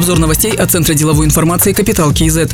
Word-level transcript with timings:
Обзор 0.00 0.18
новостей 0.18 0.52
от 0.52 0.70
Центра 0.70 0.94
деловой 0.94 1.26
информации 1.26 1.74
«Капитал 1.74 2.10
КИЗ». 2.14 2.48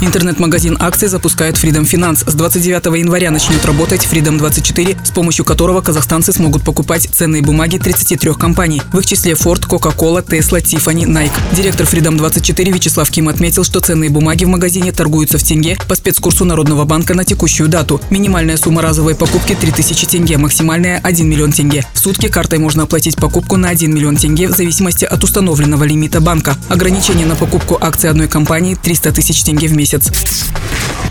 Интернет-магазин 0.00 0.76
акций 0.78 1.08
запускает 1.08 1.56
Freedom 1.56 1.82
Finance. 1.82 2.30
С 2.30 2.34
29 2.34 2.86
января 2.98 3.30
начнет 3.30 3.64
работать 3.66 4.06
Freedom 4.10 4.38
24, 4.38 4.96
с 5.02 5.10
помощью 5.10 5.44
которого 5.44 5.80
казахстанцы 5.80 6.32
смогут 6.32 6.62
покупать 6.62 7.08
ценные 7.12 7.42
бумаги 7.42 7.78
33 7.78 8.34
компаний, 8.34 8.80
в 8.92 8.98
их 8.98 9.06
числе 9.06 9.32
Ford, 9.32 9.66
Coca-Cola, 9.66 10.24
Tesla, 10.24 10.62
Tiffany, 10.62 11.04
Nike. 11.04 11.32
Директор 11.52 11.84
Freedom 11.84 12.16
24 12.16 12.72
Вячеслав 12.72 13.10
Ким 13.10 13.28
отметил, 13.28 13.64
что 13.64 13.80
ценные 13.80 14.08
бумаги 14.08 14.44
в 14.44 14.48
магазине 14.48 14.92
торгуются 14.92 15.36
в 15.36 15.42
тенге 15.42 15.76
по 15.88 15.96
спецкурсу 15.96 16.44
Народного 16.44 16.84
банка 16.84 17.14
на 17.14 17.24
текущую 17.24 17.68
дату. 17.68 18.00
Минимальная 18.10 18.56
сумма 18.56 18.82
разовой 18.82 19.16
покупки 19.16 19.56
3000 19.60 20.06
тенге, 20.06 20.38
максимальная 20.38 21.00
1 21.02 21.28
миллион 21.28 21.50
тенге. 21.50 21.84
В 21.92 21.98
сутки 21.98 22.28
картой 22.28 22.60
можно 22.60 22.84
оплатить 22.84 23.16
покупку 23.16 23.56
на 23.56 23.68
1 23.70 23.92
миллион 23.92 24.16
тенге 24.16 24.46
в 24.46 24.52
зависимости 24.52 25.04
от 25.04 25.24
установленного 25.24 25.82
лимита 25.82 26.20
банка. 26.20 26.37
Ограничение 26.68 27.26
на 27.26 27.34
покупку 27.34 27.78
акций 27.80 28.10
одной 28.10 28.28
компании 28.28 28.74
300 28.74 29.12
тысяч 29.12 29.42
тенге 29.42 29.68
в 29.68 29.72
месяц. 29.72 30.10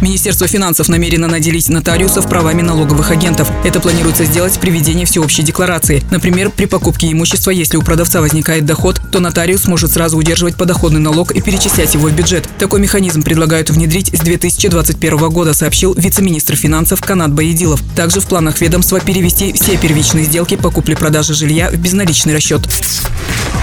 Министерство 0.02 0.48
финансов 0.48 0.90
намерено 0.90 1.28
наделить 1.28 1.70
нотариусов 1.70 2.30
правами 2.30 2.62
налоговых 2.62 3.10
агентов. 3.12 3.52
Это 3.64 3.80
планируется 3.80 4.26
сделать 4.26 4.60
при 4.60 4.70
ведении 4.70 5.06
всеобщей 5.06 5.42
декларации. 5.42 6.04
Например, 6.12 6.52
при 6.52 6.66
покупке 6.66 7.12
имущества, 7.12 7.52
если 7.52 7.78
у 7.78 7.82
продавца 7.82 8.22
возникает 8.22 8.66
доход, 8.66 9.02
то 9.12 9.20
нотариус 9.20 9.66
может 9.66 9.92
сразу 9.92 10.18
удерживать 10.18 10.56
подоходный 10.56 11.00
налог 11.00 11.32
и 11.32 11.42
перечислять 11.42 11.94
его 11.96 12.08
в 12.08 12.14
бюджет. 12.14 12.48
Такой 12.60 12.80
механизм 12.80 13.24
предлагают 13.24 13.70
внедрить 13.70 14.10
с 14.14 14.20
2021 14.20 15.30
года, 15.30 15.54
сообщил 15.54 15.94
вице-министр 15.96 16.56
финансов 16.56 17.02
Канат 17.02 17.34
Баедилов. 17.34 17.82
Также 17.96 18.20
в 18.20 18.28
планах 18.28 18.62
ведомства 18.62 19.00
перевести 19.00 19.52
все 19.54 19.78
первичные 19.78 20.26
сделки 20.26 20.56
по 20.56 20.70
купле-продаже 20.70 21.34
жилья 21.34 21.72
в 21.72 21.76
безналичный 21.76 22.34
расчет. 22.34 22.62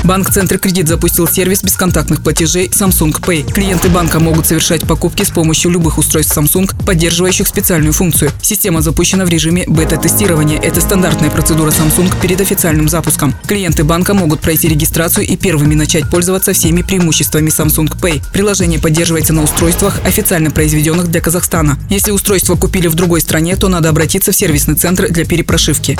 Банк 0.04 0.30
Центр 0.30 0.58
Кредит 0.58 0.86
запустил 0.86 1.26
сервис 1.26 1.62
бесконтактных 1.62 2.22
платежей 2.22 2.68
Samsung 2.68 3.18
Pay. 3.22 3.50
Клиенты 3.50 3.88
банка 3.88 4.20
могут 4.20 4.46
совершать 4.46 4.86
покупки 4.86 5.22
с 5.22 5.30
помощью 5.30 5.70
любых 5.70 5.96
устройств 5.96 6.36
Samsung, 6.36 6.70
поддерживающих 6.84 7.48
специальную 7.48 7.94
функцию. 7.94 8.30
Система 8.42 8.82
запущена 8.82 9.24
в 9.24 9.30
режиме 9.30 9.64
бета-тестирования. 9.66 10.60
Это 10.60 10.82
стандартная 10.82 11.30
процедура 11.30 11.70
Samsung 11.70 12.12
перед 12.20 12.38
официальным 12.42 12.86
запуском. 12.86 13.34
Клиенты 13.46 13.82
банка 13.82 14.12
могут 14.12 14.40
пройти 14.40 14.68
регистрацию 14.68 15.26
и 15.26 15.38
первыми 15.38 15.74
начать 15.74 16.10
пользоваться 16.10 16.52
всеми 16.52 16.82
преимуществами 16.82 17.48
Samsung 17.48 17.88
Pay. 17.98 18.22
Приложение 18.30 18.78
поддерживается 18.78 19.32
на 19.32 19.42
устройствах, 19.42 20.00
официально 20.04 20.50
произведенных 20.50 21.08
для 21.08 21.22
Казахстана. 21.22 21.78
Если 21.88 22.10
устройство 22.10 22.56
купили 22.56 22.88
в 22.88 22.94
другой 22.94 23.22
стране, 23.22 23.56
то 23.56 23.68
надо 23.68 23.88
обратиться 23.88 24.32
в 24.32 24.36
сервисный 24.36 24.74
центр 24.74 25.08
для 25.08 25.24
перепрошивки. 25.24 25.96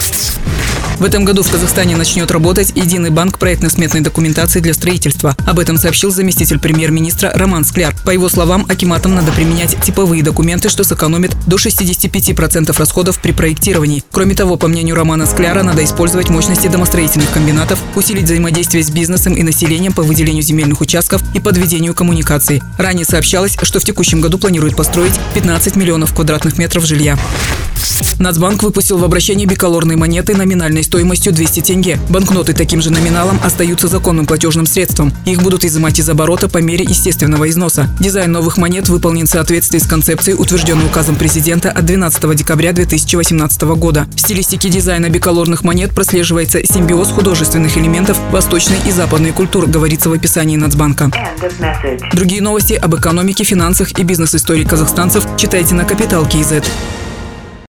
В 0.99 1.05
этом 1.05 1.25
году 1.25 1.43
в 1.43 1.51
Казахстане 1.51 1.97
начнет 1.97 2.31
работать 2.31 2.73
единый 2.77 3.11
банк 3.11 3.39
проектно-сметной 3.39 4.01
документации 4.01 4.61
для 4.61 4.73
строительства. 4.75 5.37
Об 5.45 5.59
этом 5.59 5.77
сообщил 5.77 6.13
заместитель 6.13 6.61
премьер-министра 6.61 7.33
Роман 7.35 7.65
Скляр. 7.65 7.95
По 8.05 8.11
его 8.11 8.29
словам, 8.29 8.65
акиматам 8.69 9.15
надо 9.15 9.33
применять 9.33 9.77
типовые 9.83 10.23
документы, 10.23 10.69
что 10.69 10.85
сэкономит 10.85 11.37
до 11.47 11.57
65% 11.57 12.79
расходов 12.79 13.19
при 13.19 13.33
проектировании. 13.33 14.05
Кроме 14.13 14.37
того, 14.37 14.57
по 14.57 14.69
мнению 14.69 14.95
Романа 14.95 15.27
Скляра, 15.27 15.65
надо 15.65 15.85
использовать 15.85 16.29
мощности 16.29 16.69
домостроительных 16.69 17.31
комбинатов, 17.33 17.81
усилить 17.97 18.25
взаимодействие 18.25 18.85
с 18.85 18.91
бизнесом 18.91 19.35
и 19.35 19.43
населением 19.43 19.93
по 19.93 20.03
выделению 20.03 20.43
земельных 20.43 20.81
участков 20.81 21.23
и 21.35 21.41
подведению 21.41 21.95
коммуникаций. 21.95 22.63
Ранее 22.79 23.05
сообщалось, 23.05 23.57
что 23.63 23.81
в 23.81 23.85
текущем 23.85 24.21
году 24.21 24.39
планируют 24.39 24.77
построить 24.77 25.15
15 25.35 25.75
миллионов 25.75 26.15
квадратных 26.15 26.57
метров 26.57 26.85
жилья. 26.85 27.19
Нацбанк 28.19 28.63
выпустил 28.63 28.99
в 28.99 29.05
обращении 29.05 29.47
биколорные 29.47 29.97
монеты 29.97 30.37
номинальной 30.37 30.83
стоимостью 30.85 31.33
200 31.33 31.61
тенге. 31.61 31.99
Банкноты 32.09 32.53
таким 32.53 32.81
же 32.81 32.91
номиналом 32.91 33.39
остаются 33.45 33.89
законным 33.89 34.27
платежным 34.27 34.67
средством. 34.67 35.13
Их 35.27 35.43
будут 35.43 35.65
изымать 35.65 35.99
из 35.99 36.09
оборота 36.09 36.49
по 36.49 36.59
мере 36.59 36.85
естественного 36.85 37.49
износа. 37.51 37.89
Дизайн 38.01 38.33
новых 38.33 38.57
монет 38.57 38.89
выполнен 38.89 39.27
в 39.27 39.31
соответствии 39.31 39.79
с 39.79 39.87
концепцией, 39.87 40.37
утвержденной 40.37 40.87
указом 40.87 41.17
президента 41.17 41.71
от 41.71 41.85
12 41.85 42.37
декабря 42.37 42.73
2018 42.73 43.63
года. 43.63 44.07
В 44.15 44.21
стилистике 44.21 44.69
дизайна 44.69 45.11
биколорных 45.11 45.65
монет 45.65 45.95
прослеживается 45.95 46.65
симбиоз 46.65 47.11
художественных 47.11 47.77
элементов 47.77 48.19
восточной 48.31 48.79
и 48.87 48.91
западной 48.91 49.33
культур, 49.33 49.67
говорится 49.67 50.09
в 50.09 50.13
описании 50.13 50.57
Нацбанка. 50.57 51.11
Другие 52.13 52.41
новости 52.41 52.75
об 52.75 52.95
экономике, 52.95 53.45
финансах 53.45 53.99
и 53.99 54.03
бизнес-истории 54.03 54.65
казахстанцев 54.65 55.27
читайте 55.37 55.75
на 55.75 55.85
Капитал 55.85 56.27
Киезет. 56.27 56.65